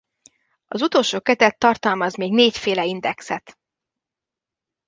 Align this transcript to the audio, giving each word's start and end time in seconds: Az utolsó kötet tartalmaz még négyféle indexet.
Az 0.67 0.81
utolsó 0.81 1.19
kötet 1.19 1.57
tartalmaz 1.57 2.15
még 2.15 2.31
négyféle 2.33 2.85
indexet. 2.85 3.59